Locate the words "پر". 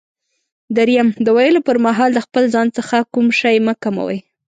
1.67-1.77